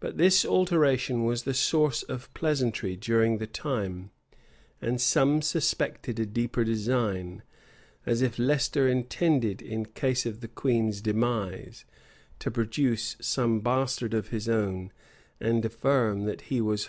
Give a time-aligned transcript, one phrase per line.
[0.00, 4.10] But this alteration was the source of pleasantry during the time;
[4.82, 7.42] and some suspected a deeper design,
[8.04, 11.86] as if Leicester intended, in case of the queen's demise,
[12.40, 14.92] to produce some bastard of his own,
[15.40, 16.84] and affirm that he was her offspring.